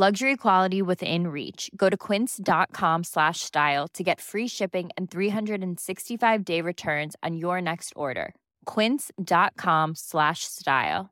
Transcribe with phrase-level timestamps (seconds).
[0.00, 1.70] Luxury quality within reach.
[1.76, 7.60] Go to quince.com slash style to get free shipping and 365 day returns on your
[7.60, 8.34] next order.
[8.64, 11.10] Quince.com slash style.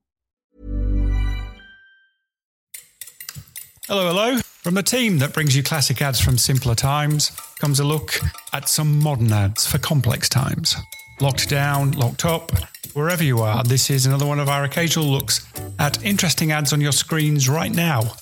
[3.88, 4.38] Hello, hello.
[4.38, 8.18] From the team that brings you classic ads from simpler times comes a look
[8.54, 10.74] at some modern ads for complex times.
[11.20, 12.52] Locked down, locked up,
[12.94, 15.46] wherever you are, this is another one of our occasional looks
[15.78, 18.14] at interesting ads on your screens right now,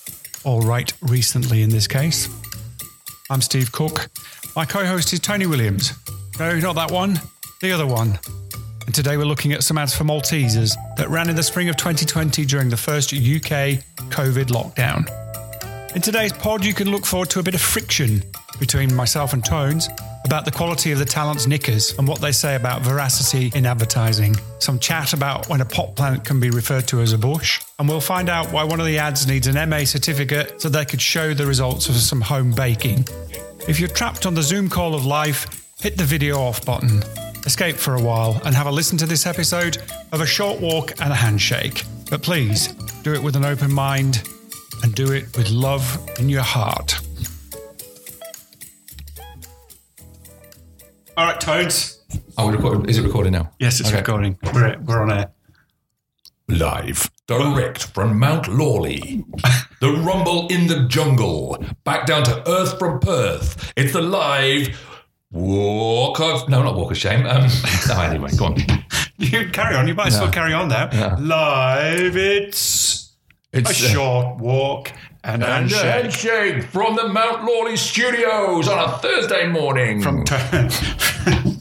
[0.46, 2.28] or right recently in this case.
[3.28, 4.08] I'm Steve Cook.
[4.54, 5.92] My co host is Tony Williams.
[6.38, 7.20] No, not that one,
[7.60, 8.18] the other one.
[8.86, 11.76] And today we're looking at some ads for Maltesers that ran in the spring of
[11.76, 15.04] 2020 during the first UK COVID lockdown.
[15.96, 18.22] In today's pod, you can look forward to a bit of friction
[18.60, 19.88] between myself and Tones
[20.26, 24.36] about the quality of the talent's knickers and what they say about veracity in advertising.
[24.58, 27.62] Some chat about when a pot plant can be referred to as a bush.
[27.78, 30.84] And we'll find out why one of the ads needs an MA certificate so they
[30.84, 33.06] could show the results of some home baking.
[33.66, 37.02] If you're trapped on the Zoom call of life, hit the video off button,
[37.46, 39.78] escape for a while, and have a listen to this episode
[40.12, 41.84] of a short walk and a handshake.
[42.10, 42.66] But please,
[43.02, 44.28] do it with an open mind
[44.82, 47.00] and do it with love in your heart.
[51.16, 52.00] All right, Toads.
[52.36, 52.86] Oh, we're recording.
[52.90, 53.50] Is it recording now?
[53.58, 53.98] Yes, it's Okay.
[53.98, 54.38] recording.
[54.52, 55.30] We're, we're on air.
[56.48, 59.24] Live, direct from Mount Lawley.
[59.80, 61.56] the rumble in the jungle.
[61.84, 63.72] Back down to earth from Perth.
[63.76, 64.78] It's the live
[65.32, 66.48] walk of.
[66.48, 67.26] No, not walk of shame.
[67.26, 67.48] Um,
[67.88, 68.56] no, anyway, go on.
[69.18, 69.88] You carry on.
[69.88, 70.90] You might as well carry on now.
[70.92, 71.16] Yeah.
[71.18, 73.05] Live, it's,
[73.56, 74.92] It's a short walk
[75.24, 76.24] and, a and a handshake.
[76.24, 80.00] handshake from the Mount Lawley studios on a Thursday morning.
[80.02, 80.38] From, to-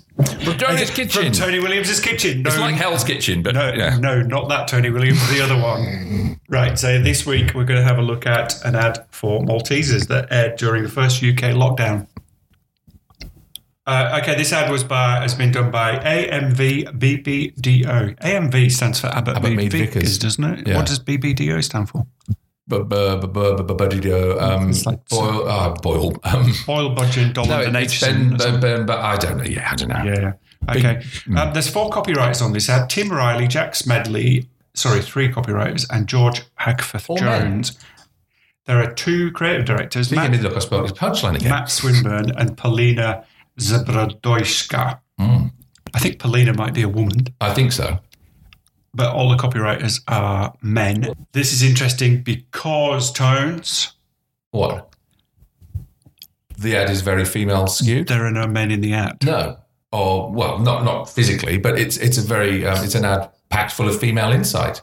[0.45, 1.23] from Tony's kitchen.
[1.23, 2.43] from Tony Williams' kitchen.
[2.43, 3.97] No, it's like Hell's Kitchen, but no, yeah.
[3.97, 6.21] no, not that Tony Williams, the other one.
[6.47, 6.77] Right.
[6.77, 10.27] So this week we're going to have a look at an ad for Maltesers that
[10.31, 12.05] aired during the first UK lockdown.
[13.87, 18.17] Uh, okay, this ad was by has been done by AMV BBDO.
[18.19, 20.17] AMV stands for Abbott, Abbott Mead Mead Vickers, Vickers.
[20.17, 20.67] doesn't it?
[20.67, 20.77] Yeah.
[20.77, 22.07] What does BBDO stand for?
[24.39, 26.15] Um, It's like- boil, uh, boil.
[26.23, 29.43] Um, Oil budget, dollar, no, Ben, ben, but I don't know.
[29.43, 30.03] Yeah, I don't know.
[30.03, 30.33] Yeah.
[30.67, 31.03] Okay.
[31.37, 34.47] Um, there's four copywriters on this ad: Tim Riley, Jack Smedley.
[34.73, 37.61] Sorry, three copywriters, and George Hackforth All men.
[37.63, 37.77] Jones.
[38.65, 41.49] There are two creative directors: Speaking Matt, look, I spoke his punchline again.
[41.51, 43.23] Matt Swinburne and Polina
[43.59, 44.99] Zabrodoyska.
[45.19, 45.47] Hmm.
[45.93, 47.99] I think Polina might be a woman, I think so.
[48.93, 51.13] but all the copywriters are men.
[51.33, 53.93] This is interesting because tones.
[54.51, 54.93] What?
[56.57, 58.07] The ad is very female skewed.
[58.07, 59.17] There are no men in the ad.
[59.23, 59.57] No,
[59.91, 63.73] or well, not not physically, but it's it's a very um, it's an ad packed
[63.73, 64.81] full of female insight.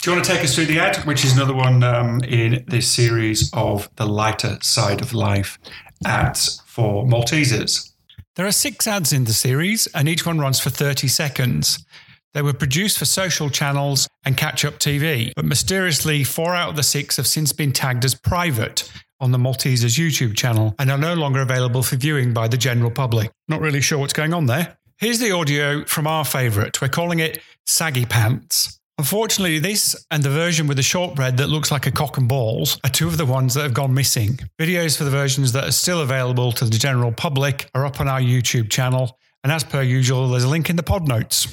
[0.00, 2.64] Do you want to take us through the ad, which is another one um, in
[2.66, 5.60] this series of the lighter side of life
[6.04, 7.91] ads for Maltesers?
[8.34, 11.84] There are six ads in the series, and each one runs for 30 seconds.
[12.32, 16.76] They were produced for social channels and catch up TV, but mysteriously, four out of
[16.76, 18.90] the six have since been tagged as private
[19.20, 22.90] on the Maltesers YouTube channel and are no longer available for viewing by the general
[22.90, 23.30] public.
[23.48, 24.78] Not really sure what's going on there.
[24.96, 26.80] Here's the audio from our favourite.
[26.80, 28.80] We're calling it Saggy Pants.
[28.98, 32.78] Unfortunately, this and the version with the shortbread that looks like a cock and balls
[32.84, 34.38] are two of the ones that have gone missing.
[34.60, 38.08] Videos for the versions that are still available to the general public are up on
[38.08, 39.18] our YouTube channel.
[39.42, 41.48] And as per usual, there's a link in the pod notes.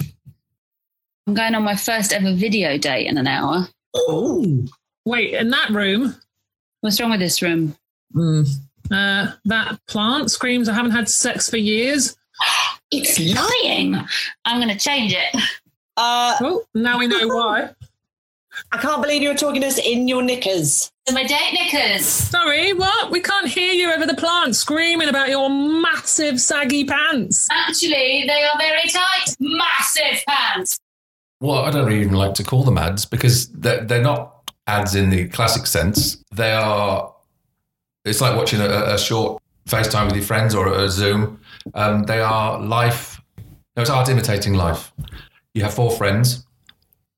[1.25, 3.68] I'm going on my first ever video date in an hour.
[3.95, 4.65] Oh,
[5.06, 6.15] wait, in that room,
[6.81, 7.75] What's wrong with this room?
[8.15, 12.15] uh, that plant screams, I haven't had sex for years.
[12.91, 13.95] It's lying.
[14.45, 15.41] I'm going to change it.
[16.00, 17.69] Uh, Oh, now we know why.
[18.72, 20.92] I can't believe you were talking to us in your knickers.
[21.07, 22.06] So my date knickers.
[22.06, 23.12] Sorry, what?
[23.12, 27.48] We can't hear you over the plant screaming about your massive saggy pants.
[27.51, 29.36] Actually, they are very tight.
[29.40, 30.80] Massive pants.
[31.42, 35.10] Well, I don't even like to call them ads because they're, they're not ads in
[35.10, 36.24] the classic sense.
[36.34, 37.13] They are,
[38.06, 41.40] it's like watching a, a short FaceTime with your friends or a Zoom.
[41.75, 43.22] Um, they are life,
[43.75, 44.92] no, it's art imitating life.
[45.54, 46.46] You have four friends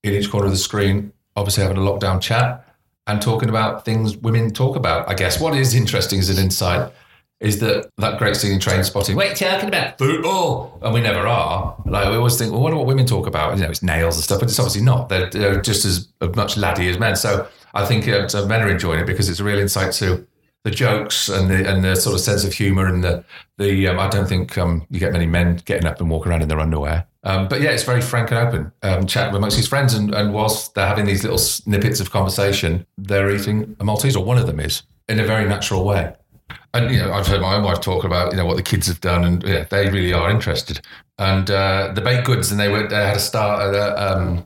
[0.04, 2.66] in each corner of the screen, obviously having a lockdown chat
[3.08, 5.10] and talking about things women talk about.
[5.10, 6.92] I guess what is interesting as an insight
[7.42, 9.16] is that that great in Trainspotting.
[9.16, 11.76] Wait, talking about football, and we never are.
[11.86, 13.58] Like we always think, well, I wonder what women talk about.
[13.58, 15.10] You know, it's nails and stuff, but it's obviously not.
[15.10, 17.16] They're, they're just as much laddie as men.
[17.16, 20.26] So I think uh, so men are enjoying it because it's a real insight to
[20.64, 23.26] the jokes and the and the sort of sense of humour and the
[23.58, 23.88] the.
[23.88, 26.48] Um, I don't think um, you get many men getting up and walking around in
[26.48, 27.08] their underwear.
[27.24, 28.72] Um, but yeah, it's very frank and open.
[28.82, 32.86] Um, chat amongst his friends, and, and whilst they're having these little snippets of conversation,
[32.98, 36.16] they're eating a Malteser, or one of them is, in a very natural way.
[36.74, 38.88] And you know, I've heard my own wife talk about you know what the kids
[38.88, 40.82] have done, and yeah, they really are interested.
[41.20, 44.44] And uh, the baked goods, and they were they had a star uh, um, an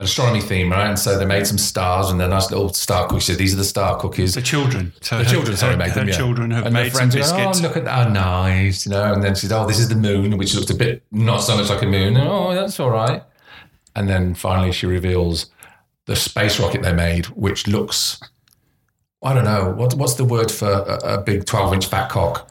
[0.00, 0.88] astronomy theme, right?
[0.88, 3.24] And so they made some stars, and they're nice little star cookies.
[3.26, 4.34] So these are the star cookies.
[4.34, 4.92] The children.
[5.00, 6.04] So The her- children, sorry, her- made them.
[6.06, 6.16] her yeah.
[6.16, 7.58] children have and made their some friends were, oh, biscuits.
[7.60, 8.06] Oh, look at that!
[8.08, 9.12] Oh, nice, you know.
[9.12, 11.56] And then she said, "Oh, this is the moon," which looked a bit not so
[11.56, 12.16] much like a moon.
[12.16, 13.22] Oh, that's all right.
[13.94, 15.46] And then finally, she reveals
[16.04, 18.20] the space rocket they made, which looks.
[19.22, 22.50] I don't know what, what's the word for a, a big twelve-inch fat cock.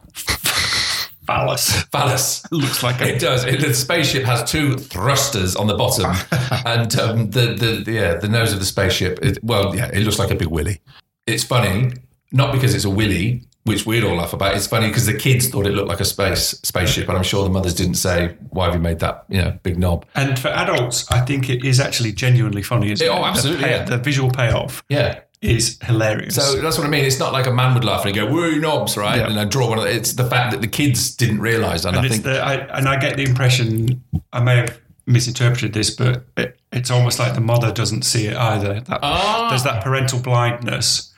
[1.25, 1.83] Phallus.
[1.91, 2.43] Phallus.
[2.51, 3.43] Looks like a It does.
[3.45, 6.11] It, the spaceship has two thrusters on the bottom,
[6.65, 9.19] and um, the, the the yeah the nose of the spaceship.
[9.23, 10.81] It, well, yeah, it looks like a big willy.
[11.27, 11.91] It's funny,
[12.31, 14.55] not because it's a willy, which we'd all laugh about.
[14.55, 17.43] It's funny because the kids thought it looked like a space spaceship, and I'm sure
[17.43, 20.49] the mothers didn't say, "Why have you made that you know big knob?" And for
[20.49, 22.91] adults, I think it is actually genuinely funny.
[22.91, 23.19] Isn't Yeah, it?
[23.19, 23.83] oh, absolutely, The, pay- yeah.
[23.85, 25.19] the visual payoff Yeah.
[25.41, 26.35] Is hilarious.
[26.35, 27.05] So that's what I mean.
[27.05, 29.17] It's not like a man would laugh and go, "Woo, knobs!" Right?
[29.17, 29.27] Yeah.
[29.27, 29.77] And I draw one.
[29.77, 32.25] Of the, it's the fact that the kids didn't realise, and, and I it's think
[32.25, 34.03] the, I, and I get the impression
[34.33, 38.35] I may have misinterpreted this, but it, it's almost like the mother doesn't see it
[38.35, 38.79] either.
[38.81, 39.47] That, Ah.
[39.49, 41.13] There's that parental blindness.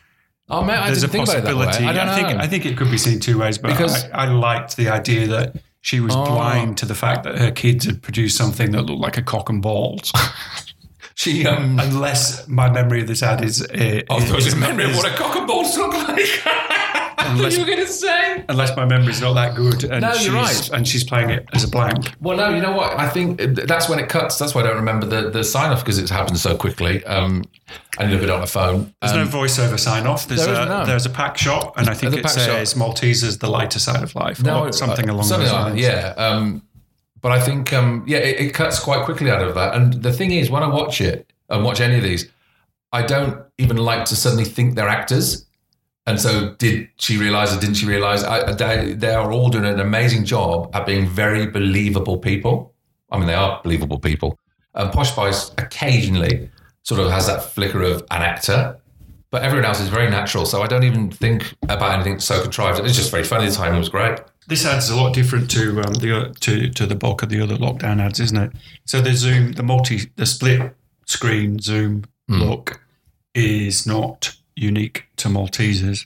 [0.50, 1.86] oh man, I There's a didn't think about it possibility.
[1.86, 2.44] I don't think know.
[2.44, 5.28] I think it could be seen two ways, but Because- I, I liked the idea
[5.28, 6.25] that she was Oh.
[6.25, 9.48] blind to the fact that her kids had produced something that looked like a cock
[9.50, 10.12] and balls.
[11.18, 11.80] she um.
[11.80, 15.06] Unless my memory of this ad is, uh, I it was is- memory of what
[15.12, 16.25] a cock and balls look like.
[17.19, 18.46] Unless- you were going to say.
[18.48, 20.69] unless my memory's not that good, and No, she's, you're right.
[20.72, 22.14] and she's playing it as a blank.
[22.22, 22.98] Well, no, you know what?
[22.98, 24.38] I think that's when it cuts.
[24.38, 27.04] That's why I don't remember the, the sign off because it's happened so quickly.
[27.06, 27.44] Um,
[28.00, 28.94] you look at it on a phone.
[29.02, 30.28] There's Um, no voiceover sign off.
[30.28, 30.86] There's there a no.
[30.86, 34.16] there's a pack shot, and I think it says Maltese is the lighter side of
[34.16, 35.81] life, or something uh, along something those lines.
[35.81, 36.24] that, Yeah.
[36.24, 36.62] Um,
[37.22, 39.75] but I think, um, yeah, it, it cuts quite quickly out of that.
[39.75, 42.30] And the thing is, when I watch it and watch any of these,
[42.92, 45.46] I don't even like to suddenly think they're actors.
[46.06, 48.24] And so, did she realize or didn't she realize?
[48.24, 52.74] I, they, they are all doing an amazing job at being very believable people.
[53.12, 54.40] I mean, they are believable people.
[54.74, 56.50] And Posh Spice occasionally
[56.83, 58.78] sort of has that flicker of an actor,
[59.31, 60.45] but everyone else is very natural.
[60.45, 62.80] So I don't even think about anything so contrived.
[62.86, 63.47] It's just very funny.
[63.47, 64.19] The timing was great.
[64.47, 67.57] This ad's a lot different to um, the to to the bulk of the other
[67.57, 68.51] lockdown ads, isn't it?
[68.85, 70.73] So the zoom, the multi, the split
[71.06, 72.42] screen zoom Hmm.
[72.42, 72.81] look
[73.33, 76.06] is not unique to Maltesers,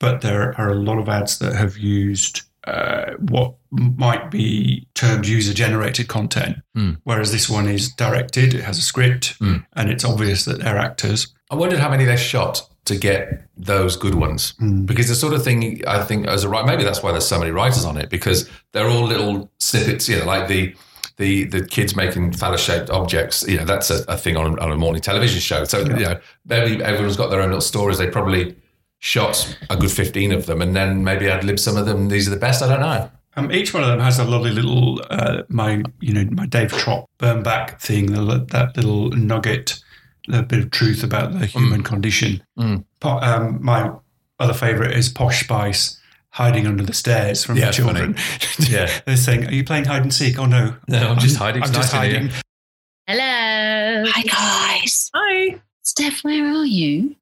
[0.00, 5.24] but there are a lot of ads that have used uh, what might be termed
[5.24, 6.94] user generated content, Hmm.
[7.04, 8.54] whereas this one is directed.
[8.54, 9.58] It has a script, Hmm.
[9.74, 11.32] and it's obvious that they're actors.
[11.48, 14.52] I wondered how many they shot to get those good ones
[14.84, 17.38] because the sort of thing I think as a writer, maybe that's why there's so
[17.38, 20.74] many writers on it because they're all little snippets, you know, like the
[21.16, 23.44] the the kids making phallus shaped objects.
[23.46, 25.64] You know, that's a, a thing on, on a morning television show.
[25.64, 27.98] So you know, maybe everyone's got their own little stories.
[27.98, 28.56] They probably
[28.98, 32.08] shot a good fifteen of them, and then maybe ad lib some of them.
[32.08, 32.62] These are the best.
[32.62, 33.10] I don't know.
[33.38, 36.72] Um, each one of them has a lovely little uh, my you know my Dave
[36.72, 39.82] Trott burn back thing, that little nugget,
[40.32, 42.42] a bit of truth about the human condition.
[42.58, 42.84] Mm.
[43.00, 43.90] Po- um, my
[44.38, 48.16] other favourite is Posh Spice hiding under the stairs from Yeah, the children.
[48.58, 48.90] Yeah.
[49.06, 51.72] They're saying, "Are you playing hide and seek?" Oh no, No, I'm just hiding, I'm
[51.72, 52.20] just nice here.
[52.20, 52.30] hiding.
[53.06, 54.10] Hello.
[54.12, 55.10] Hi, guys.
[55.14, 55.60] Hi.
[55.82, 57.14] Steph, where are you?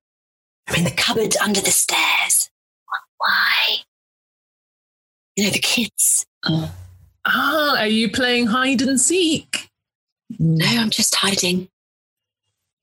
[0.69, 2.49] I'm in the cupboard under the stairs.
[3.19, 3.77] Why?
[5.37, 6.25] You know, the kids.
[6.47, 6.73] Oh,
[7.27, 9.71] Ah, are you playing hide and seek?
[10.39, 11.69] No, I'm just hiding.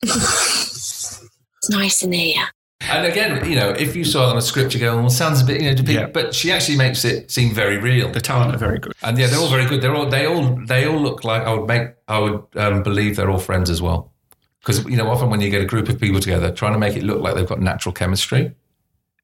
[0.04, 2.46] It's nice in here.
[2.82, 5.42] And again, you know, if you saw it on a script, you go, well, sounds
[5.42, 6.08] a bit, you know, deep, Yeah.
[6.08, 8.12] but she actually makes it seem very real.
[8.12, 8.94] The talent are very good.
[9.04, 9.82] And yeah, they're all very good.
[9.82, 13.16] They're all, they all, they all look like I would make, I would um, believe
[13.18, 14.12] they're all friends as well.
[14.60, 16.96] Because you know, often when you get a group of people together, trying to make
[16.96, 18.54] it look like they've got natural chemistry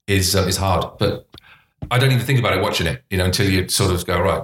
[0.08, 0.98] is uh, is hard.
[0.98, 1.28] But
[1.92, 4.20] I don't even think about it watching it, you know, until you sort of go
[4.20, 4.44] right.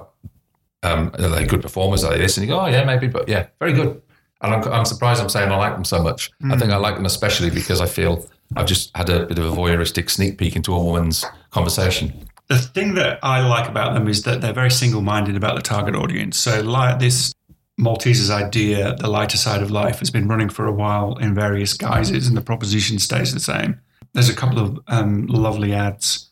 [0.83, 2.03] Um, are they good performers?
[2.03, 2.37] Are they this?
[2.37, 4.02] And you go, oh yeah, maybe, but yeah, very good.
[4.43, 6.31] And I'm, I'm surprised I'm saying I like them so much.
[6.51, 9.45] I think I like them especially because I feel I've just had a bit of
[9.45, 12.27] a voyeuristic sneak peek into a woman's conversation.
[12.49, 15.61] The thing that I like about them is that they're very single minded about the
[15.61, 16.37] target audience.
[16.37, 17.33] So, like this
[17.79, 21.73] Maltesers' idea, the lighter side of life, has been running for a while in various
[21.73, 23.79] guises, and the proposition stays the same.
[24.13, 26.29] There's a couple of um, lovely ads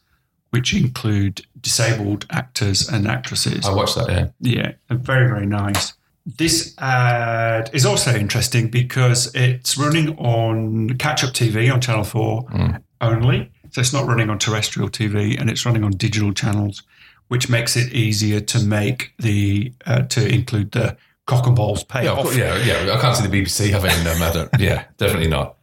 [0.51, 3.65] which include disabled actors and actresses.
[3.65, 4.09] I watched that.
[4.09, 5.93] Yeah, Yeah, very, very nice.
[6.37, 12.79] This ad is also interesting because it's running on catch up TV on Channel 4
[13.01, 13.51] only.
[13.71, 16.83] So it's not running on terrestrial TV and it's running on digital channels,
[17.29, 21.83] which makes it easier to make the, uh, to include the cock and balls yeah,
[21.83, 22.23] of payoff.
[22.23, 22.93] course, yeah, yeah.
[22.93, 24.21] I can't see the BBC having them.
[24.21, 25.55] I don't, yeah, definitely not.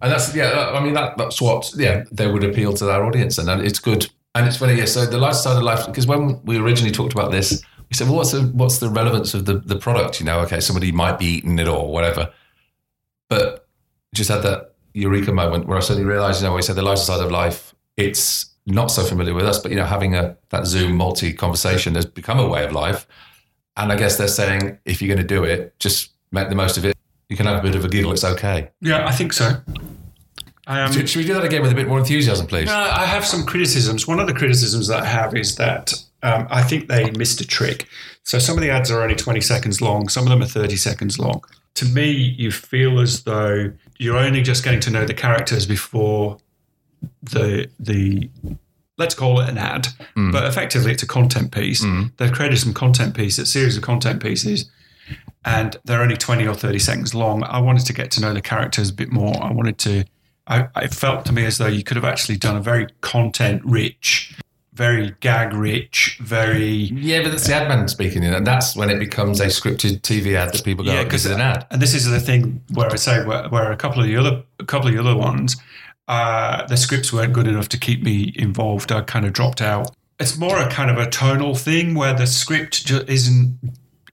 [0.00, 0.70] And that's yeah.
[0.72, 4.08] I mean, that, that's what yeah they would appeal to their audience, and it's good.
[4.34, 4.84] And it's funny, yeah.
[4.84, 8.16] So the lifestyle of life, because when we originally talked about this, we said, well,
[8.16, 10.20] what's the what's the relevance of the the product?
[10.20, 12.32] You know, okay, somebody might be eating it or whatever,
[13.28, 13.66] but
[14.14, 17.00] just had that eureka moment where I suddenly realised, you know, we said the lighter
[17.00, 20.66] side of life, it's not so familiar with us, but you know, having a that
[20.66, 23.06] Zoom multi conversation has become a way of life.
[23.76, 26.76] And I guess they're saying if you're going to do it, just make the most
[26.76, 26.96] of it.
[27.28, 28.12] You can have a bit of a giggle.
[28.12, 28.70] It's okay.
[28.80, 29.60] Yeah, I think so.
[30.66, 32.66] Um, should, should we do that again with a bit more enthusiasm, please?
[32.66, 34.06] No, I have some criticisms.
[34.06, 37.46] One of the criticisms that I have is that um, I think they missed a
[37.46, 37.88] trick.
[38.22, 40.76] So some of the ads are only 20 seconds long, some of them are 30
[40.76, 41.42] seconds long.
[41.74, 46.38] To me, you feel as though you're only just getting to know the characters before
[47.22, 48.28] the the
[48.96, 49.86] let's call it an ad,
[50.32, 51.84] but effectively it's a content piece.
[52.16, 54.68] They've created some content pieces, a series of content pieces,
[55.44, 57.44] and they're only 20 or 30 seconds long.
[57.44, 59.40] I wanted to get to know the characters a bit more.
[59.40, 60.04] I wanted to,
[60.48, 63.62] I, it felt to me as though you could have actually done a very content
[63.64, 64.36] rich,
[64.78, 66.64] very gag rich, very.
[66.64, 70.36] Yeah, but that's the ad man speaking, and that's when it becomes a scripted TV
[70.36, 71.66] ad that people go, Yeah, because it's an ad.
[71.72, 74.44] And this is the thing where I say where, where a couple of the other
[74.60, 75.56] a couple of the other ones,
[76.06, 78.92] uh, the scripts weren't good enough to keep me involved.
[78.92, 79.90] I kind of dropped out.
[80.20, 83.58] It's more a kind of a tonal thing where the script ju- isn't.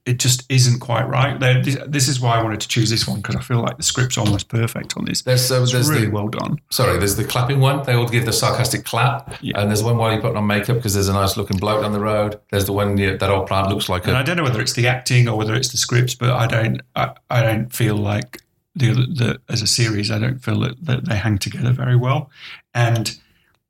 [0.06, 1.40] It just isn't quite right.
[1.40, 3.84] There- This, is why I wanted to choose this one because I feel like the
[3.84, 5.24] script's almost perfect on this.
[5.24, 6.60] There's, uh, it's there's really the, well done.
[6.70, 7.82] Sorry, there's the clapping one.
[7.84, 9.60] They all give the sarcastic clap, Yeah.
[9.60, 11.92] and there's one while you're putting on makeup because there's a nice looking bloke down
[11.92, 12.40] the road.
[12.52, 14.24] There's the one that old plant looks like And I a.
[14.24, 16.82] don't know whether it's the acting or whether it's the scripts, but I don't.
[16.96, 18.42] I, I don't feel like
[18.76, 20.12] the, the as a series.
[20.12, 22.30] I don't feel that, that they hang together very well.
[22.76, 23.18] And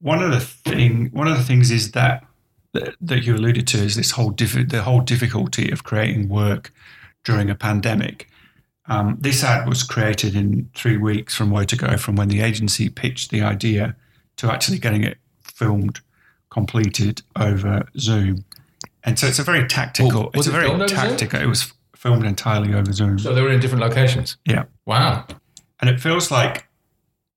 [0.01, 2.25] one of the thing, one of the things is that
[2.75, 6.71] that, that you alluded to is this whole diffi- the whole difficulty of creating work
[7.23, 8.27] during a pandemic.
[8.87, 12.41] Um, this ad was created in three weeks from where to go, from when the
[12.41, 13.95] agency pitched the idea
[14.37, 15.99] to actually getting it filmed,
[16.51, 18.45] completed over Zoom.
[19.03, 20.21] And so it's a very tactical.
[20.23, 20.97] Well, it's a very filmed over Zoom?
[21.09, 21.41] tactical.
[21.41, 23.17] It was filmed entirely over Zoom.
[23.17, 24.37] So they were in different locations.
[24.45, 25.25] yeah, Wow.
[25.79, 26.67] and it feels like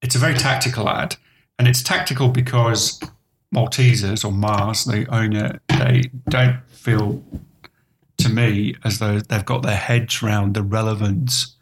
[0.02, 1.16] it's a very tactical ad,
[1.58, 3.00] and it's tactical because
[3.54, 7.22] Maltesers or Mars, the owner, they don't feel
[8.18, 11.56] to me as though they've got their heads round the relevance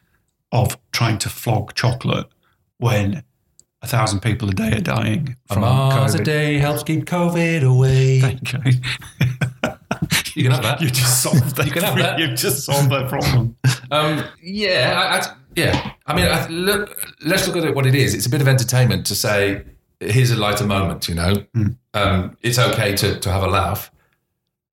[0.52, 2.26] of trying to flog chocolate
[2.78, 3.22] when
[3.82, 6.24] a thousand people a day are dying A from Mars a COVID.
[6.24, 8.20] day helps keep COVID away.
[8.20, 8.60] Thank you.
[10.34, 10.82] You can have that.
[10.82, 11.64] You just solved that.
[11.64, 12.18] You can have that.
[12.18, 13.56] You just solved that problem.
[13.90, 15.92] Um, yeah, I, I, yeah.
[16.06, 18.14] I mean, I, look, let's look at it what it is.
[18.14, 19.62] It's a bit of entertainment to say,
[20.00, 21.08] here's a lighter moment.
[21.08, 21.44] You know,
[21.94, 23.90] um, it's okay to to have a laugh.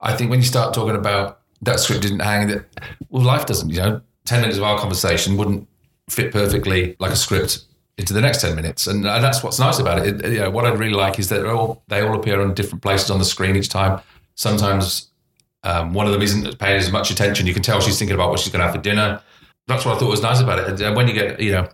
[0.01, 2.65] I think when you start talking about that script didn't hang, that
[3.09, 3.69] well, life doesn't.
[3.69, 5.67] You know, ten minutes of our conversation wouldn't
[6.09, 7.65] fit perfectly like a script
[7.97, 10.23] into the next ten minutes, and that's what's nice about it.
[10.23, 12.81] it you know, what I really like is that all they all appear on different
[12.81, 14.01] places on the screen each time.
[14.35, 15.11] Sometimes
[15.63, 17.47] um, one of them isn't paying as much attention.
[17.47, 19.21] You can tell she's thinking about what she's going to have for dinner.
[19.67, 20.67] That's what I thought was nice about it.
[20.67, 21.69] And uh, when you get, you know,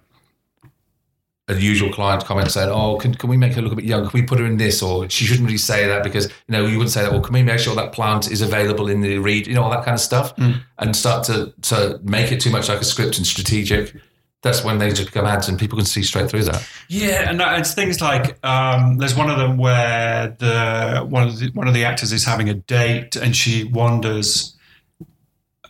[1.56, 4.08] usual client comment saying, "Oh, can, can we make her look a bit young?
[4.08, 6.65] Can we put her in this?" Or she shouldn't really say that because you know
[6.65, 7.12] you wouldn't say that.
[7.12, 9.48] Well, can we make sure that plant is available in the read?
[9.48, 10.34] You know all that kind of stuff,
[10.77, 13.96] and start to to make it too much like a script and strategic.
[14.41, 16.65] That's when they just become ads, and people can see straight through that.
[16.88, 21.48] Yeah, and it's things like um, there's one of them where the one of the,
[21.50, 24.56] one of the actors is having a date and she wanders.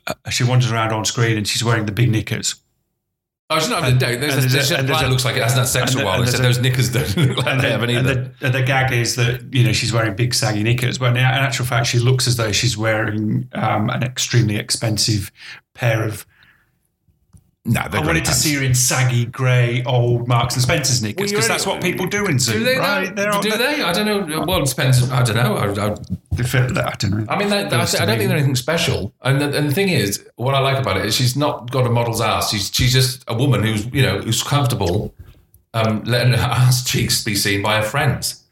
[0.05, 2.55] Uh, she wanders around on screen and she's wearing the big knickers.
[3.51, 4.17] Oh, it's not having a date.
[4.17, 6.03] There's, and a, there's there's there's a- looks like it hasn't had sex and for
[6.03, 6.19] a while.
[6.19, 8.61] and there's those knickers don't look like and, they the, haven't and, the, and the
[8.61, 11.97] gag is that you know she's wearing big saggy knickers, but in actual fact she
[11.97, 15.31] looks as though she's wearing um, an extremely expensive
[15.73, 16.27] pair of.
[17.65, 21.45] No, I wanted to see her in saggy grey old Marks and Spencer's knickers because
[21.45, 22.77] you're- that's what people do in Zoom, Do they?
[22.77, 23.13] right?
[23.15, 23.31] Though?
[23.31, 23.81] They're- do they?
[23.83, 24.41] I don't know.
[24.45, 25.11] Well, it depends.
[25.11, 25.55] I don't know.
[25.55, 25.95] I, I,
[26.31, 27.25] they fit- I don't know.
[27.27, 29.13] I mean, that, that's, I don't think they're anything special.
[29.21, 31.85] And the, and the thing is, what I like about it is she's not got
[31.85, 32.49] a model's ass.
[32.49, 35.13] She's she's just a woman who's you know who's comfortable
[35.73, 38.45] um, letting her ass cheeks be seen by her friends.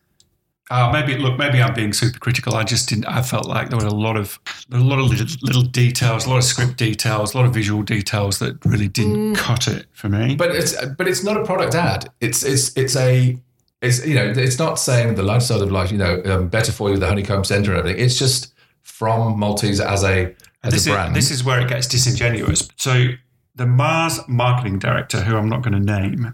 [0.69, 2.55] Uh, maybe look, maybe I'm being super critical.
[2.55, 3.05] I just didn't.
[3.05, 4.37] I felt like there were a lot of
[4.71, 7.83] a lot of little, little details, a lot of script details, a lot of visual
[7.83, 10.35] details that really didn't cut it for me.
[10.35, 12.09] But it's but it's not a product ad.
[12.19, 13.37] It's it's it's a
[13.81, 15.91] it's you know it's not saying the lifestyle of life.
[15.91, 18.03] You know, um, better for you, the honeycomb center and everything.
[18.03, 21.15] It's just from Maltese as a as this a brand.
[21.15, 22.67] Is, this is where it gets disingenuous.
[22.75, 23.11] So
[23.55, 26.33] the Mars marketing director, who I'm not going to name,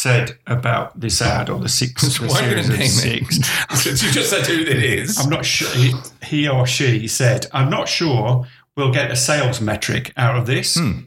[0.00, 3.38] said about this ad or the six the Why series of six.
[3.74, 5.18] Since you just said who it is.
[5.18, 5.68] I'm not sure.
[5.70, 5.92] He,
[6.22, 10.76] he or she said, "I'm not sure we'll get a sales metric out of this."
[10.76, 11.00] Hmm.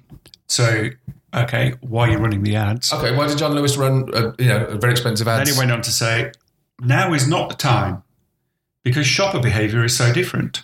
[0.47, 0.89] So,
[1.33, 2.93] okay, why are you running the ads?
[2.93, 5.39] Okay, why did John Lewis run a, you know a very expensive ad?
[5.45, 6.31] Then he went on to say,
[6.79, 8.03] "Now is not the time
[8.83, 10.63] because shopper behaviour is so different.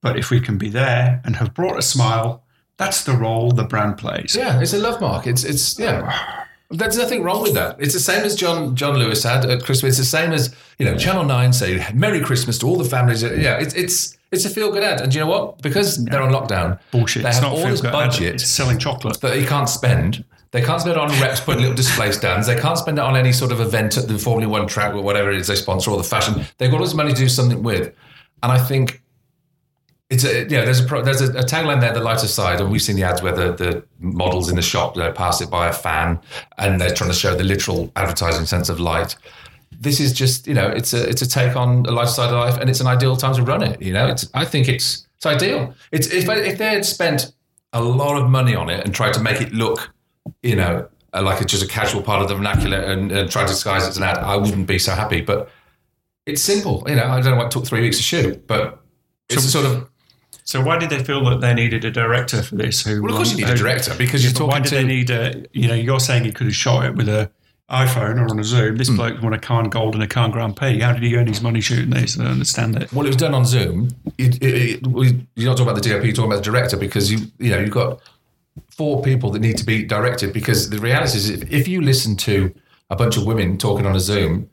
[0.00, 2.42] But if we can be there and have brought a smile,
[2.76, 5.26] that's the role the brand plays." Yeah, it's a love mark.
[5.26, 6.36] It's it's yeah.
[6.72, 7.76] There's nothing wrong with that.
[7.78, 9.98] It's the same as John John Lewis had at Christmas.
[9.98, 13.22] It's the same as you know Channel Nine say Merry Christmas to all the families.
[13.22, 15.60] Yeah, it's it's it's a feel good ad, and do you know what?
[15.60, 17.22] Because they're on lockdown, Bullshit.
[17.22, 19.20] They have all this budget selling chocolate.
[19.20, 20.24] that they can't spend.
[20.52, 22.46] They can't spend it on reps putting little display stands.
[22.46, 25.00] They can't spend it on any sort of event at the Formula One track or
[25.02, 26.44] whatever it is they sponsor or the fashion.
[26.58, 27.94] They've got all this money to do something with,
[28.42, 29.01] and I think
[30.12, 30.64] it's a yeah.
[30.66, 33.02] There's a pro, there's a, a tagline there, the lighter side, and we've seen the
[33.02, 36.20] ads where the, the models in the shop you know, pass it by a fan,
[36.58, 39.16] and they're trying to show the literal advertising sense of light.
[39.70, 42.58] This is just you know it's a it's a take on a side of life,
[42.60, 43.80] and it's an ideal time to run it.
[43.80, 45.74] You know, it's I think it's it's ideal.
[45.92, 47.32] It's if if they had spent
[47.72, 49.94] a lot of money on it and tried to make it look,
[50.42, 53.48] you know, like it's just a casual part of the vernacular and, and try to
[53.48, 55.22] disguise it as an ad, I wouldn't be so happy.
[55.22, 55.48] But
[56.26, 56.84] it's simple.
[56.86, 58.78] You know, I don't know what took three weeks to shoot, but
[59.30, 59.88] it's sort of
[60.44, 62.84] So why did they feel that they needed a director for this?
[62.84, 63.02] Who?
[63.02, 64.84] Well, of course you need a director, because you're but Why talking did to- they
[64.84, 65.44] need a?
[65.52, 67.30] You know, you're saying he could have shot it with a
[67.70, 68.76] iPhone or on a Zoom.
[68.76, 68.96] This hmm.
[68.96, 70.78] bloke won a Cannes Gold and a Cannes Grand Prix.
[70.80, 72.18] How did he earn his money shooting this?
[72.18, 72.92] I don't understand it.
[72.92, 73.90] Well, it was done on Zoom.
[74.18, 77.10] It, it, it, you're not talking about the DOP, you're talking about the director because
[77.10, 78.00] you you know you've got
[78.70, 80.32] four people that need to be directed.
[80.32, 82.54] Because the reality is, if you listen to
[82.90, 84.50] a bunch of women talking on a Zoom,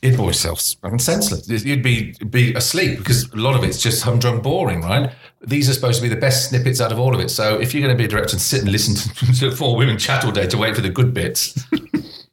[0.00, 1.64] it'd bore yourself senseless.
[1.64, 5.10] You'd be be asleep because a lot of it's just humdrum boring, right?
[5.40, 7.30] These are supposed to be the best snippets out of all of it.
[7.30, 8.94] So if you're going to be a director and sit and listen
[9.26, 11.58] to, to four women chat all day to wait for the good bits,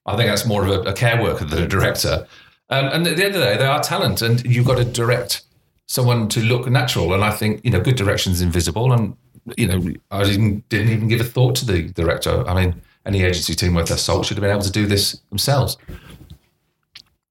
[0.05, 2.27] I think that's more of a, a care worker than a director.
[2.69, 4.85] Um, and at the end of the day, they are talent, and you've got to
[4.85, 5.43] direct
[5.87, 7.13] someone to look natural.
[7.13, 8.93] And I think you know, good direction is invisible.
[8.93, 9.15] And
[9.57, 12.47] you know, I didn't, didn't even give a thought to the director.
[12.47, 15.13] I mean, any agency team worth their salt should have been able to do this
[15.29, 15.77] themselves.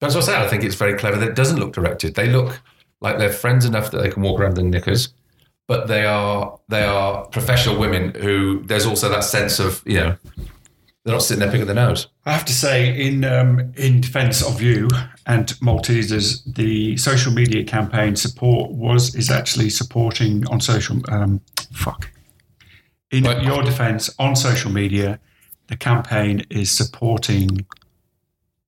[0.01, 0.37] That's what I say.
[0.37, 2.15] I think it's very clever that it doesn't look directed.
[2.15, 2.61] They look
[3.01, 5.13] like they're friends enough that they can walk around in knickers,
[5.67, 10.17] but they are they are professional women who there's also that sense of you know
[11.05, 12.09] they're not sitting there picking their nose.
[12.27, 14.89] I have to say, in um, in defence of you
[15.27, 21.01] and Maltesers, the social media campaign support was is actually supporting on social.
[21.11, 21.41] Um,
[21.73, 22.11] fuck.
[23.11, 25.19] In your defence, on social media,
[25.69, 27.67] the campaign is supporting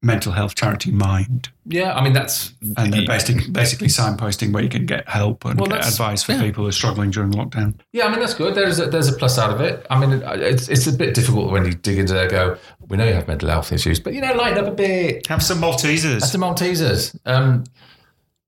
[0.02, 4.68] mental health charity Mind, Yeah, I mean that's and they're basically basically signposting where you
[4.70, 6.42] can get help and Well, get advice for yeah.
[6.42, 7.74] people who are struggling during lockdown.
[7.92, 8.54] Yeah, I mean that's good.
[8.54, 9.86] There's a, there's a plus out of it.
[9.90, 12.22] I mean, it's it's a bit difficult when you dig into it.
[12.22, 12.56] and Go,
[12.88, 15.26] we know you have mental health issues, but you know, lighten up a bit.
[15.26, 16.20] Have some Maltesers.
[16.20, 17.18] That's the Maltesers.
[17.26, 17.64] Um,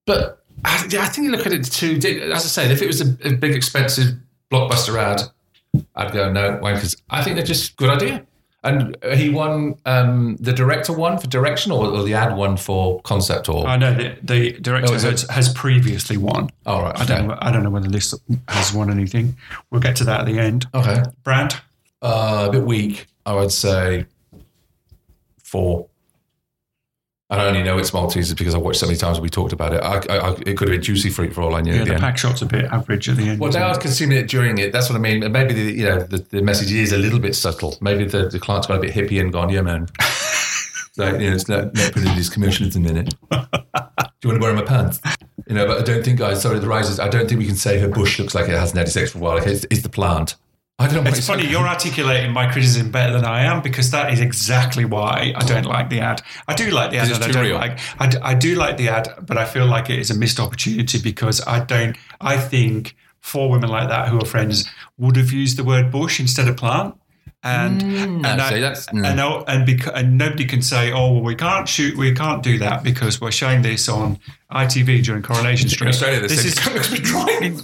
[0.07, 1.97] but I, yeah, I think you look at it too.
[2.33, 4.15] As I said, if it was a, a big expensive
[4.51, 5.23] blockbuster ad,
[5.95, 6.99] I'd go no, wankers.
[7.11, 8.27] I think they're just good idea.
[8.65, 9.75] And he won.
[9.87, 13.77] Um, the director one for direction, or, or the ad one for concept, or I
[13.77, 16.49] know the, the director Oh, has, has previously won.
[16.67, 17.39] oh right, I don't know.
[17.41, 18.15] I don't know whether this
[18.49, 19.37] has won anything.
[19.71, 20.67] We'll get to that at the end.
[20.75, 21.61] Okay, Brand.
[22.03, 24.07] uh, a bit weak, I would say.
[25.43, 25.89] four.
[27.33, 29.73] And I only know it's Maltesers because I watched so many times we talked about
[29.73, 29.83] it.
[29.83, 31.73] I, I, I, it could have been juicy fruit for all I knew.
[31.73, 33.41] Yeah, the the pack shot's a bit average at the end.
[33.41, 34.71] Well, now I was consuming it during it.
[34.71, 35.23] That's what I mean.
[35.23, 37.79] And Maybe the you know the, the message is a little bit subtle.
[37.81, 39.89] Maybe the, the client's got a bit hippie and gone, yeah, man.
[40.93, 43.15] so you know, it's not, not putting these commercials in the minute.
[43.31, 43.39] Do
[44.29, 45.01] you want to wear my pants?
[45.49, 46.43] You know, but I don't think, guys.
[46.43, 47.01] Sorry, the rises.
[47.01, 49.19] I don't think we can say her bush looks like it hasn't had sex for
[49.19, 49.39] a while.
[49.39, 50.37] Like it's, it's the plant.
[50.79, 51.11] I don't know.
[51.11, 55.33] It's funny, you're articulating my criticism better than I am because that is exactly why
[55.37, 56.23] I don't like the ad.
[56.49, 57.55] I do like the ad, and I don't real.
[57.55, 57.79] like.
[58.01, 60.41] I, d- I do like the ad, but I feel like it is a missed
[60.41, 61.97] opportunity because I don't.
[62.21, 66.19] I think four women like that who are friends would have used the word bush
[66.19, 66.97] instead of plant.
[67.45, 68.25] And mm.
[68.25, 69.05] and, I, that's- no.
[69.09, 72.59] and, and, beca- and nobody can say, oh, well, we can't shoot, we can't do
[72.59, 74.19] that because we're showing this on
[74.53, 75.89] ITV during Coronation Street.
[75.89, 77.61] Australia, this is "Don't be trying."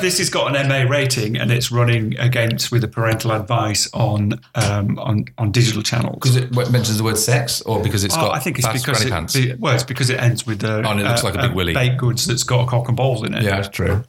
[0.00, 4.40] This has got an MA rating and it's running against with the parental advice on
[4.54, 6.16] um, on on digital channels.
[6.20, 9.04] Because it mentions the word sex, or because it's Oh, got I think it's because
[9.04, 9.34] it, pants.
[9.34, 11.52] be- well, it's because it ends with the Oh, and it looks like a big
[11.52, 11.74] willy.
[11.74, 13.42] baked goods that's got a cock and balls in it.
[13.42, 14.02] yeah, that's true.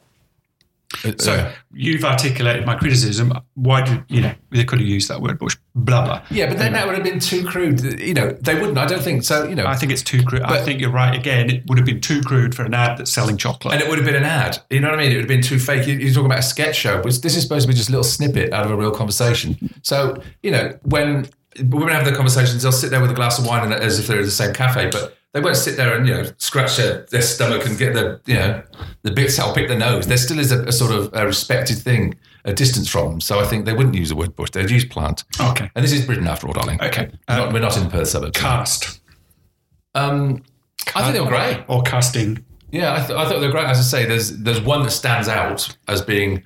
[1.04, 3.32] It- So uh, you've articulated my criticism.
[3.54, 5.56] Why did you know they could have used that word bush?
[5.76, 6.22] Blah blah.
[6.32, 7.80] yeah, but then that would have been too crude.
[8.02, 8.78] You know, they wouldn't.
[8.78, 9.48] I don't think so.
[9.48, 10.42] You know, I think it's too crude.
[10.42, 11.16] I think you're right.
[11.18, 13.74] Again, it would have been too crude for an ad that's selling chocolate.
[13.76, 14.58] And it would have been an ad.
[14.72, 15.12] You know what I mean?
[15.12, 15.88] It would have been too fake.
[15.88, 17.92] You- You're talking about a sketch show, but this is supposed to be just a
[17.92, 19.58] little snippet out of a real conversation.
[19.84, 21.30] So, you know, when
[21.62, 24.08] women have their conversations, they'll sit there with a glass of wine and as if
[24.08, 27.06] they're in the same cafe, but they won't sit there and, you know, scratch their,
[27.12, 28.64] their stomach and get the, you know,
[29.04, 30.08] the bits out, pick their nose.
[30.08, 32.16] There still is a, a sort of a respected thing,
[32.46, 33.22] a distance from them.
[33.22, 34.50] So I think they wouldn't use the word bush.
[34.52, 35.24] They'd use plant.
[35.40, 35.70] Okay.
[35.76, 36.82] And this is Britain after all, darling.
[36.82, 37.12] Okay.
[37.28, 38.40] We're not, we're not in Perth suburbs.
[38.40, 39.02] Cast
[39.94, 40.42] Um,
[40.96, 41.64] I think they were great.
[41.68, 42.44] or casting.
[42.72, 43.66] Yeah, I, th- I thought they were great.
[43.68, 46.44] As I say, there's there's one that stands out as being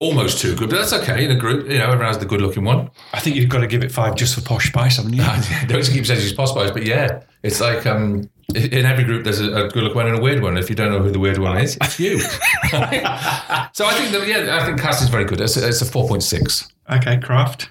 [0.00, 1.68] almost too good, but that's okay in a group.
[1.68, 2.90] You know, everyone has the good looking one.
[3.12, 5.22] I think you've got to give it five just for posh spice, haven't you?
[5.68, 9.66] Don't keep saying she's spice, but yeah, it's like um, in every group there's a,
[9.66, 10.56] a good looking one and a weird one.
[10.56, 12.18] If you don't know who the weird one is, it's you.
[12.20, 12.28] so
[12.70, 15.40] I think that yeah, I think cast is very good.
[15.40, 16.68] It's a, it's a four point six.
[16.90, 17.70] Okay, craft.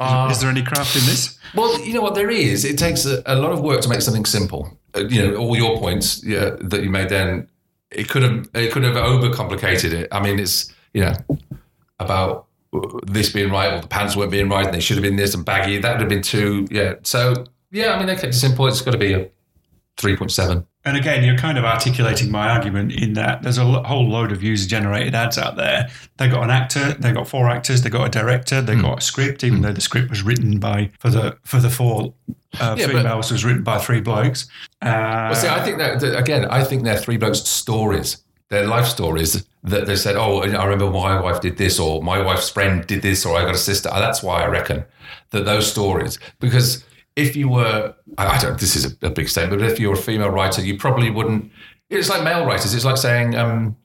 [0.00, 1.36] Uh, Is there any craft in this?
[1.56, 2.64] Well, you know what there is.
[2.64, 4.78] It takes a, a lot of work to make something simple.
[4.94, 7.48] Uh, you know, all your points yeah, that you made then.
[7.90, 10.08] It could have it could have overcomplicated it.
[10.12, 11.12] I mean, it's you know
[12.00, 12.46] about
[13.06, 15.34] this being right or the pants weren't being right and they should have been this
[15.34, 15.78] and baggy.
[15.78, 16.94] That would have been too yeah.
[17.02, 18.66] So yeah, I mean, they kept it simple.
[18.66, 19.28] It's got to be a
[19.96, 20.66] three point seven.
[20.84, 24.42] And again, you're kind of articulating my argument in that there's a whole load of
[24.42, 25.88] user generated ads out there.
[26.16, 29.00] They got an actor, they got four actors, they got a director, they got a
[29.02, 32.14] script, even though the script was written by for the for the four
[32.60, 34.46] uh, Yeah, but- females was written by three blokes.
[34.80, 38.18] Uh, Well, see, I think that, that again, I think they're three blokes' stories.
[38.50, 42.20] Their life stories that they said, "Oh, I remember my wife did this, or my
[42.20, 44.84] wife's friend did this, or I got a sister." That's why I reckon
[45.30, 46.18] that those stories.
[46.40, 46.84] Because
[47.16, 48.58] if you were, I don't.
[48.58, 51.50] This is a, big statement, but if you're a female writer, you probably wouldn't.
[51.90, 52.74] It's like male writers.
[52.74, 53.76] It's like saying, um,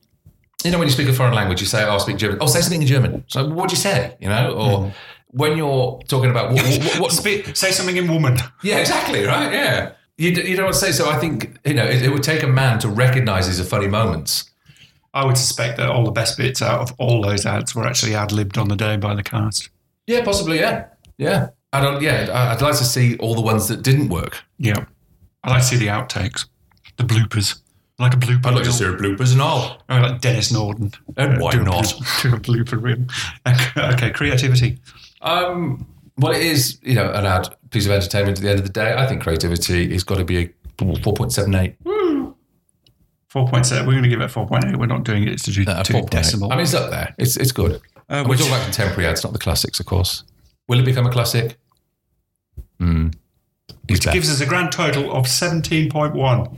[0.63, 2.45] you know, when you speak a foreign language, you say, "Oh, I speak German." Oh,
[2.45, 3.25] say something in German.
[3.27, 4.15] So, what do you say?
[4.21, 4.93] You know, or
[5.33, 8.37] when you're talking about what, what, what, Spe- say something in woman.
[8.61, 9.51] yeah, exactly, right?
[9.51, 9.93] Yeah.
[10.15, 10.91] You, you know what I say?
[10.91, 13.63] So I think, you know, it, it would take a man to recognize these are
[13.63, 14.51] funny moments.
[15.13, 18.15] I would suspect that all the best bits out of all those ads were actually
[18.15, 19.69] ad libbed on the day by the cast.
[20.07, 20.87] Yeah, possibly, yeah.
[21.17, 21.49] Yeah.
[21.71, 24.43] I don't, yeah, I'd like to see all the ones that didn't work.
[24.57, 24.85] Yeah.
[25.43, 26.47] I'd like to see the outtakes,
[26.97, 27.59] the bloopers.
[27.99, 28.45] Like a blooper.
[28.47, 29.83] I'd like to see bloopers and all.
[29.87, 30.91] I like Denis Norden.
[31.15, 31.83] And why do not?
[32.21, 33.05] Do a blooper reel.
[33.93, 34.79] Okay, creativity.
[35.21, 35.85] Um,
[36.17, 38.71] well, it is, you know, an ad piece of entertainment at the end of the
[38.71, 38.93] day.
[38.95, 40.47] I think creativity has got to be a
[40.77, 41.75] 4.78.
[43.33, 43.85] 4.7.
[43.87, 44.75] We're going to give it 4.8.
[44.77, 46.51] We're not doing it to do Uh, two decimal.
[46.51, 47.15] I mean, it's up there.
[47.17, 47.81] It's, it's good.
[48.09, 50.23] Uh, we're talking about contemporary ads, not the classics, of course.
[50.67, 51.57] Will it become a classic?
[52.79, 56.57] He's which gives us a grand total of 17.1.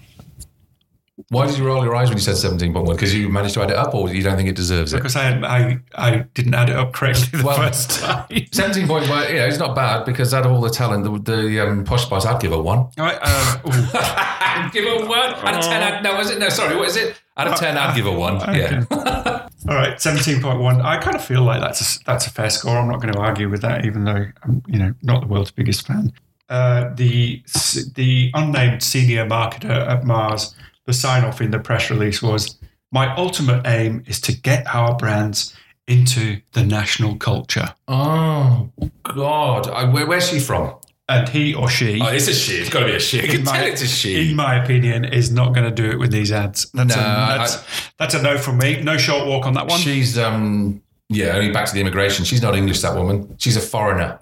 [1.29, 2.89] Why did you roll your eyes when you said 17.1?
[2.91, 4.97] Because you managed to add it up or you don't think it deserves it?
[4.97, 8.27] Because I, I, I didn't add it up correctly the Well, first time.
[8.29, 12.03] 17.1, yeah, it's not bad because out of all the talent, the, the um, Posh
[12.03, 12.79] Spice, I'd give a one.
[12.79, 15.19] All right, uh, give a one.
[15.35, 16.37] Out of 10, I'd, no, was it?
[16.39, 17.21] No, sorry, what is it?
[17.37, 18.35] Out of 10, I'd give a one.
[18.53, 18.83] Yeah.
[19.67, 20.79] All right, seventeen point one.
[20.81, 22.77] I kind of feel like that's a, that's a fair score.
[22.77, 25.49] I'm not going to argue with that, even though I'm you know not the world's
[25.49, 26.13] biggest fan.
[26.49, 27.41] Uh, the
[27.95, 30.53] the unnamed senior marketer at Mars,
[30.85, 32.57] the sign off in the press release was,
[32.91, 35.55] "My ultimate aim is to get our brands
[35.87, 38.69] into the national culture." Oh,
[39.03, 39.69] God.
[39.69, 40.75] I, where, where's she from?
[41.07, 42.53] And he or she, Oh, it's a she.
[42.55, 43.19] It's got to be a she.
[43.21, 44.29] I can in my- tell it's a she.
[44.31, 46.67] in my opinion, is not going to do it with these ads.
[46.73, 47.63] That's, No, a, that's,
[47.99, 48.81] that's a no from me.
[48.81, 49.79] No short walk on that one.
[49.79, 52.25] She's, um, yeah, only back to the immigration.
[52.25, 53.35] She's not English, that woman.
[53.37, 54.19] She's a foreigner.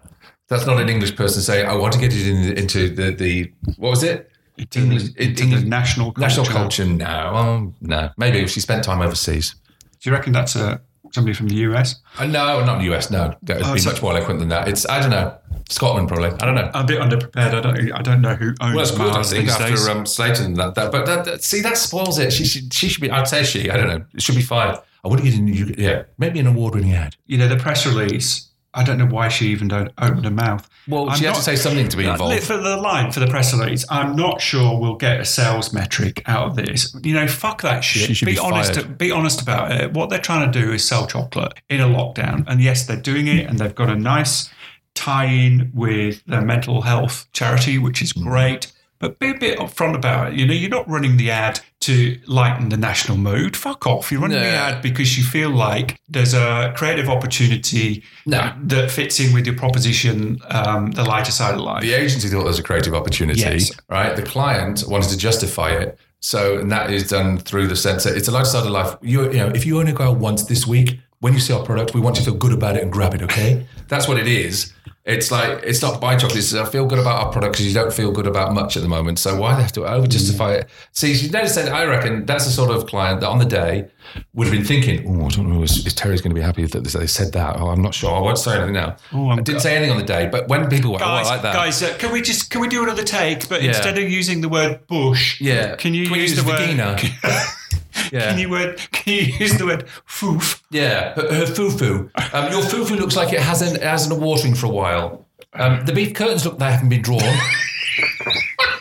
[0.49, 3.53] That's not an English person saying, "I want to get it in, into the, the
[3.77, 4.29] what was it?
[4.57, 6.83] Into the- into the national national culture.
[6.83, 8.09] culture." No, well, no.
[8.17, 9.55] Maybe if she spent time overseas.
[10.01, 10.77] Do you reckon that's uh,
[11.11, 11.95] somebody from the US?
[12.19, 13.09] Uh, no, not the US.
[13.09, 14.67] No, that would Oh, be so- much more eloquent than that.
[14.67, 15.35] It's I don't know,
[15.69, 16.29] Scotland probably.
[16.29, 16.69] I don't know.
[16.73, 17.53] I'm a bit underprepared.
[17.53, 17.91] I don't.
[17.93, 19.87] I don't know who owns Well, it's good, I think, after days.
[19.87, 20.91] um, Slater and that, that.
[20.91, 22.31] But that, that, see, that spoils it.
[22.31, 23.09] She should, she should be.
[23.09, 23.69] I'd say she.
[23.71, 24.05] I don't know.
[24.13, 24.77] It should be fired.
[25.05, 25.47] I to get in.
[25.47, 27.15] you- Yeah, maybe an award-winning ad.
[27.25, 28.49] you know, the press release.
[28.75, 30.67] I don't know why she even don't open her mouth.
[30.87, 32.43] Well, I'm she had not- to say something to be involved.
[32.43, 36.23] For the line for the press release, I'm not sure we'll get a sales metric
[36.25, 36.95] out of this.
[37.03, 38.19] You know, fuck that shit.
[38.21, 38.73] Be, be honest.
[38.75, 38.97] fired.
[38.97, 39.93] Be honest about it.
[39.93, 43.27] What they're trying to do is sell chocolate in a lockdown, and yes, they're doing
[43.27, 44.49] it, and they've got a nice
[44.95, 48.23] tie-in with their mental health charity, which is Mm.
[48.23, 48.71] great.
[49.03, 50.39] But be a bit upfront about it.
[50.39, 53.57] You know, you're not running the ad to lighten the national mood.
[53.57, 54.09] Fuck off.
[54.13, 58.53] You're running the ad because you feel like there's a creative opportunity No.
[58.63, 61.81] that fits in with your proposition, um, the lighter side of life.
[61.81, 63.71] The agency thought there was a creative opportunity, Yes.
[63.89, 64.15] right?
[64.15, 65.99] The client wanted to justify it.
[66.21, 68.95] So, and that is done through the sense that it's a lighter side of life.
[69.01, 71.65] You, you know, if you only go out once this week, when you see our
[71.65, 73.67] product, we want you to feel good about it and grab it, okay?
[73.89, 74.71] That's what it is.
[75.05, 76.37] It's like, it's not buy chocolate.
[76.39, 78.83] It's uh, feel good about our product because you don't feel good about much at
[78.83, 79.19] the moment.
[79.19, 80.69] So why do they have to over justify it?
[80.93, 83.89] See, you notice that I reckon that's the sort of client that on the day
[84.33, 86.65] would have been thinking, oh, I don't know is, if Terry's going to be happy
[86.65, 87.57] that they said that.
[87.59, 88.15] Oh, I'm not sure.
[88.15, 88.95] I won't say anything now.
[89.11, 91.25] Oh, I'm didn't go- say anything on the day, but when people went, oh, guys,
[91.27, 91.53] like that.
[91.53, 93.49] guys, uh, can we just can we do another take?
[93.49, 93.69] But Yeah.
[93.69, 95.75] instead of using the word bush, Yeah.
[95.75, 96.59] can you Can we use, use the word?
[98.11, 98.29] Yeah.
[98.29, 98.77] Can you word?
[98.91, 100.61] Can you use the word foof?
[100.71, 102.09] Yeah, her, her fufu.
[102.33, 105.25] Um, your fufu looks like it hasn't it hasn't been watering for a while.
[105.53, 107.19] Um, the beef curtains look they haven't been drawn.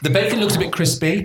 [0.03, 1.25] the bacon looks a bit crispy.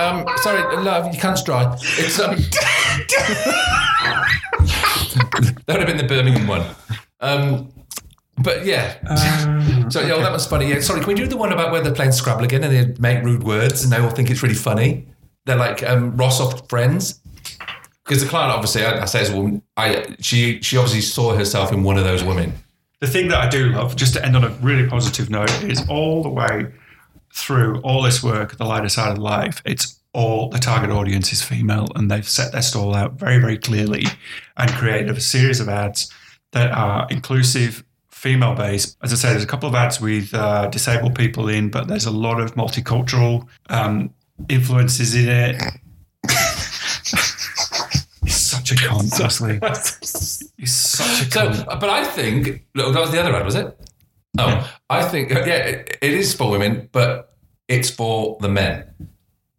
[0.00, 1.76] Um, sorry, love, you can't dry.
[1.80, 2.36] It's um,
[5.66, 6.64] that would have been the Birmingham one.
[7.20, 7.72] Um,
[8.42, 8.98] but yeah.
[9.88, 10.68] so yeah, well, that was funny.
[10.68, 13.00] Yeah, sorry, can we do the one about where they're playing Scrabble again and they
[13.00, 15.06] make rude words and they all think it's really funny?
[15.46, 17.20] They're like um, Ross off Friends.
[18.04, 21.34] Because the client, obviously, I, I say as a woman, I she she obviously saw
[21.34, 22.52] herself in one of those women.
[23.00, 25.86] The thing that I do love, just to end on a really positive note, is
[25.88, 26.66] all the way
[27.34, 31.42] through all this work, the lighter side of life, it's all the target audience is
[31.42, 34.04] female, and they've set their stall out very, very clearly
[34.56, 36.10] and created a series of ads
[36.52, 38.96] that are inclusive, female based.
[39.02, 42.06] As I say, there's a couple of ads with uh, disabled people in, but there's
[42.06, 44.14] a lot of multicultural um,
[44.48, 45.62] influences in it.
[48.22, 49.60] He's such a con, honestly.
[50.56, 53.78] He's such a So, but I think look, that was the other ad, was it?
[54.38, 57.36] Oh, I think uh, yeah, it, it is for women, but
[57.68, 58.84] it's for the men,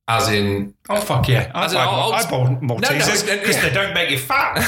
[0.08, 1.50] as in Oh fuck yeah!
[1.54, 3.62] I As in, buy, oh, I buy Maltesers no, no, because yeah.
[3.62, 4.60] they don't make you fat.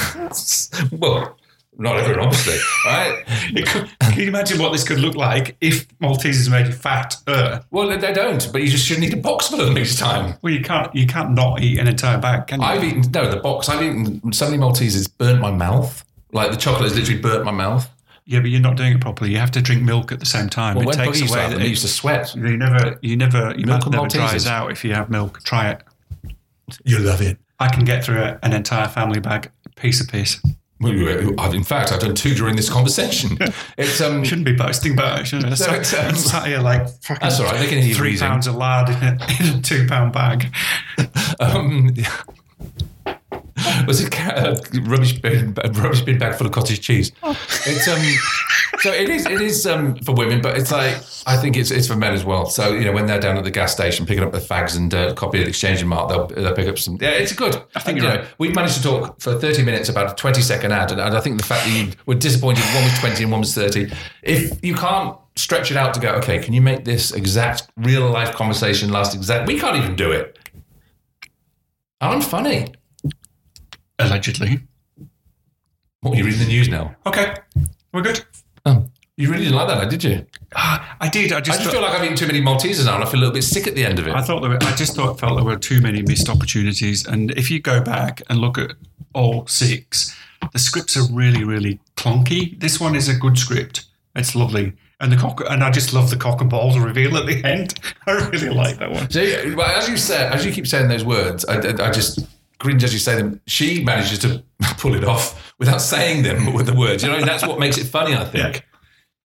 [0.92, 1.37] well,
[1.78, 3.22] not everyone, obviously, right?
[3.54, 7.14] It could- Can you imagine what this could look like if Maltesers made you fat?
[7.26, 9.96] Uh, Well, they don't, but you just shouldn't eat a box full of them each
[9.96, 10.34] time.
[10.42, 10.92] well, you can't.
[10.94, 12.66] You can't not eat an entire bag, can you?
[12.66, 13.68] I've eaten no the box.
[13.68, 16.04] I've eaten so many Maltesers, burnt my mouth.
[16.32, 17.88] Like the chocolate has literally burnt my mouth.
[18.26, 19.30] yeah, but you're not doing it properly.
[19.30, 20.74] You have to drink milk at the same time.
[20.76, 21.42] Well, it when takes Boogie used to away.
[21.42, 22.34] have them, the- he used to sweat.
[22.34, 22.98] you never.
[23.02, 23.54] You never.
[23.56, 24.10] Your Milk mouth never Maltesers.
[24.30, 25.42] dries out if you have milk.
[25.44, 25.82] Try it.
[26.84, 27.38] You love it.
[27.60, 29.50] I can get through a, an entire family bag.
[29.76, 30.40] Piece of piss.
[30.80, 33.36] Well, you- I've, in fact, I've done two during this conversation.
[33.78, 35.26] It's um, Shouldn't be boasting about it.
[35.26, 35.54] Shouldn't I?
[35.54, 38.16] So it's, um, I'm sat here like fucking That's all right, they can hear three
[38.18, 40.52] pounds of lard in a, in a two pound bag.
[41.40, 41.94] um
[43.86, 47.12] was it a rubbish bin, a rubbish bin bag full of cottage cheese?
[47.66, 48.00] It's um,
[48.80, 50.94] so it is it is um for women, but it's like
[51.26, 52.46] I think it's it's for men as well.
[52.46, 54.92] So you know when they're down at the gas station picking up the fags and
[54.94, 56.98] uh, copy of the Exchange and Mart, they'll, they'll pick up some.
[57.00, 57.60] Yeah, it's good.
[57.74, 58.26] I think you know right.
[58.38, 61.20] we've managed to talk for thirty minutes about a twenty second ad, and, and I
[61.20, 63.90] think the fact that you were disappointed one was twenty and one was thirty.
[64.22, 68.08] If you can't stretch it out to go, okay, can you make this exact real
[68.08, 69.46] life conversation last exact?
[69.46, 70.38] We can't even do it.
[72.00, 72.72] I'm funny.
[73.98, 74.60] Allegedly.
[76.00, 76.94] What, are you reading the news now?
[77.06, 77.34] Okay,
[77.92, 78.24] we're good.
[78.64, 80.24] Oh, you really didn't like that, did you?
[80.54, 81.32] Ah, I did.
[81.32, 83.18] I I just, just feel like I've eaten too many Maltesers now and I feel
[83.18, 84.14] a little bit sick at the end of it.
[84.14, 87.04] I thought there were, I just thought felt there were too many missed opportunities.
[87.04, 88.72] And if you go back and look at
[89.14, 90.16] all six,
[90.52, 92.58] the scripts are really, really clunky.
[92.60, 93.86] This one is a good script.
[94.14, 94.74] It's lovely.
[95.00, 97.74] And the cock and I just love the cock and balls reveal at the end.
[98.06, 99.10] I really like that one.
[99.10, 102.20] So, as you said, as you keep saying those words, I, I, I just
[102.58, 103.40] cringe as you say them.
[103.46, 104.42] She manages to
[104.78, 107.02] pull it off without saying them with the words.
[107.02, 108.14] You know, that's what makes it funny.
[108.14, 108.56] I think.
[108.56, 108.60] Yeah.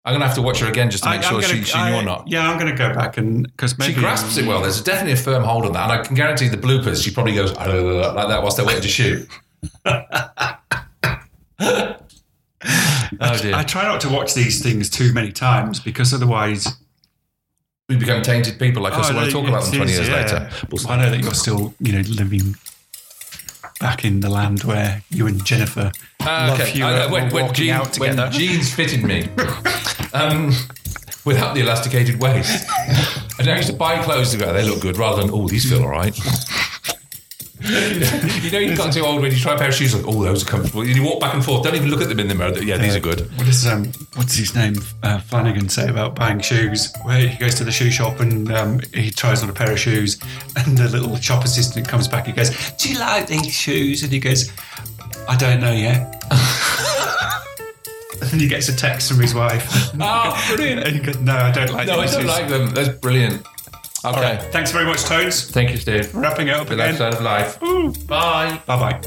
[0.05, 1.77] I'm gonna have to watch her again just to make I- sure gonna- she, she
[1.77, 2.27] I- knew or not.
[2.27, 4.61] Yeah, I'm going to go back and because maybe She grasps it um, well.
[4.61, 7.01] There's definitely a firm hold on that, and I can guarantee the bloopers.
[7.01, 9.29] She probably goes like that whilst they're waiting to shoot.
[13.21, 13.53] Oh dear.
[13.55, 16.67] I try not to watch these things too many times because otherwise.
[17.89, 20.07] we become tainted people like us Oh, who want to talk about them 20 years
[20.07, 20.15] yeah.
[20.15, 20.49] later.
[20.89, 22.55] I know that you're still, you know, living
[23.83, 25.91] back in the land where you and Jennifer
[26.21, 26.77] Ah, love okay.
[26.77, 28.21] you I uh, when, when, walking jeans, out together.
[28.21, 29.27] when jeans fitted me
[30.13, 30.53] um,
[31.25, 32.65] without the elasticated waist.
[33.39, 35.69] And I used to buy clothes to go, they look good, rather than, oh, these
[35.69, 36.17] feel all right.
[38.43, 40.21] you know, you've gotten too old when you try a pair of shoes, like, oh,
[40.21, 40.81] those are comfortable.
[40.81, 42.57] And you walk back and forth, don't even look at them in the mirror.
[42.61, 43.21] Yeah, these are good.
[43.37, 46.93] What does um, what's his name uh, Flanagan say about buying shoes?
[47.03, 49.79] Where he goes to the shoe shop and um, he tries on a pair of
[49.79, 50.19] shoes,
[50.57, 54.11] and the little shop assistant comes back and goes, "Do you like these shoes?" And
[54.11, 54.51] he goes,
[55.29, 56.21] "I don't know yet."
[58.21, 59.69] and then he gets a text from his wife.
[59.99, 60.85] Oh, brilliant.
[60.85, 62.71] and he goes, "No, I don't like No, I don't shoes." like them.
[62.71, 63.45] That's brilliant.
[64.05, 64.17] Okay.
[64.17, 65.49] All right, thanks very much, Tones.
[65.49, 66.13] Thank you, Steve.
[66.13, 66.97] Wrapping it up The again.
[66.97, 67.59] left side of life.
[68.07, 68.61] Bye.
[68.65, 69.01] Bye bye.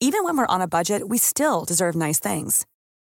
[0.00, 2.66] Even when we're on a budget, we still deserve nice things.